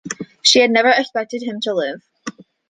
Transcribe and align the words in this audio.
She 0.41 0.57
had 0.61 0.71
never 0.71 0.89
expected 0.89 1.43
him 1.43 1.59
to 1.61 1.75
live. 1.75 2.01